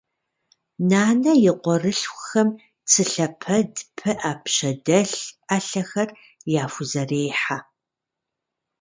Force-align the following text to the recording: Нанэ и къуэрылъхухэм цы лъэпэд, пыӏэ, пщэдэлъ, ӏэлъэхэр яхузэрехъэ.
Нанэ 0.89 1.31
и 1.49 1.51
къуэрылъхухэм 1.61 2.49
цы 2.89 3.01
лъэпэд, 3.11 3.73
пыӏэ, 3.95 4.33
пщэдэлъ, 4.43 5.21
ӏэлъэхэр 5.47 6.09
яхузэрехъэ. 6.63 7.57